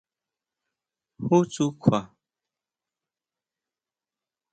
[1.27, 1.99] ¿Ju tsú kjua?